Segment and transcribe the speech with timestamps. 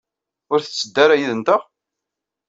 [0.51, 1.61] Ur tetteddu ara yid-nteɣ?